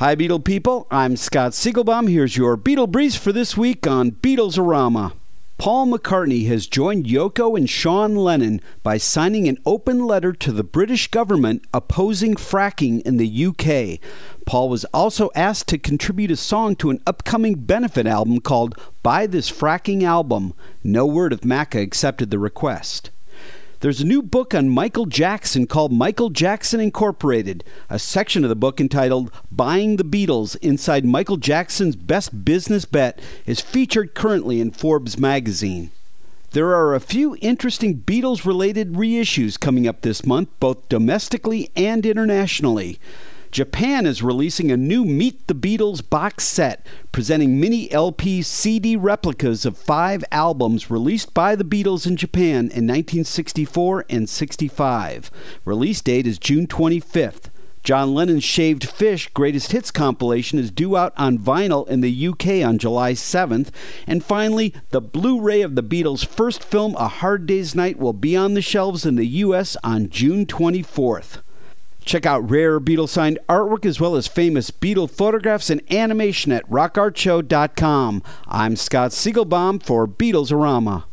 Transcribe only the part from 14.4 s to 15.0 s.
Paul was